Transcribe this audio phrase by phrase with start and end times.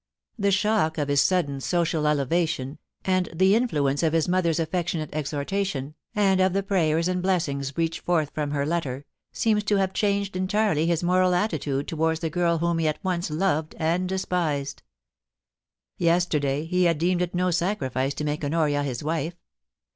[0.39, 2.77] The shock of his 22 338 POLICY AND PASSION.
[2.81, 7.07] sudden social elevation, and the influence of his mother's affectionate exhortation, and of the prayers
[7.07, 11.87] and blessings breathed forth from her letter, seemed to have changed entirely his moral attitude
[11.87, 14.81] towards the girl whom he at once loved and despised
[15.99, 19.35] Yesterday, he had deemed it no sacrifice to make Honoria his wife.